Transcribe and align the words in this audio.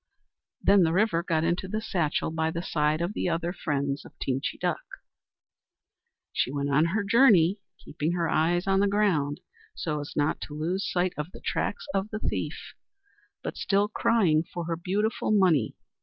Then 0.63 0.81
the 0.81 0.93
River 0.93 1.21
got 1.21 1.43
into 1.43 1.67
the 1.67 1.79
satchel 1.79 2.31
by 2.31 2.49
the 2.49 2.63
side 2.63 3.01
of 3.01 3.13
the 3.13 3.29
other 3.29 3.53
friends 3.53 4.03
of 4.03 4.17
Teenchy 4.17 4.57
Duck. 4.59 4.81
She 6.33 6.49
went 6.51 6.71
on 6.71 6.85
her 6.85 7.03
journey, 7.03 7.59
keeping 7.85 8.13
her 8.13 8.27
eyes 8.27 8.65
on 8.65 8.79
the 8.79 8.87
ground, 8.87 9.41
so 9.75 9.99
as 9.99 10.13
not 10.15 10.41
to 10.41 10.57
lose 10.59 10.89
sight 10.91 11.13
of 11.17 11.31
the 11.33 11.39
tracks 11.39 11.85
of 11.93 12.09
the 12.09 12.17
thief, 12.17 12.73
but 13.43 13.55
still 13.57 13.87
crying 13.87 14.41
for 14.43 14.65
her 14.65 14.75
beautiful 14.75 15.29
money. 15.29 15.75